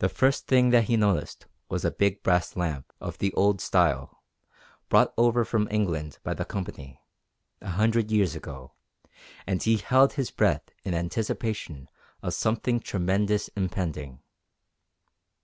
[0.00, 4.20] The first thing that he noticed was a big brass lamp, of the old style,
[4.88, 7.00] brought over from England by the Company
[7.60, 8.72] a hundred years ago,
[9.46, 11.88] and he held his breath in anticipation
[12.20, 14.18] of something tremendous impending.